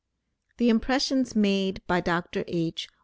[0.57, 2.43] The impressions made by Dr.
[2.47, 2.89] H.